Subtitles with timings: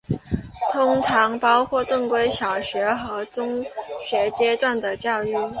[0.71, 3.63] 通常包括正规的小学和中
[4.01, 5.31] 学阶段的教育。